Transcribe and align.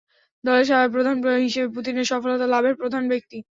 দলের 0.43 0.65
সাবেক 0.69 0.89
প্রধান 0.95 1.15
হিসেবে 1.45 1.69
পুতিন 1.75 1.95
এর 1.97 2.07
সফলতা 2.11 2.45
লাভের 2.53 2.75
প্রধান 2.81 3.03
ব্যক্তি। 3.11 3.37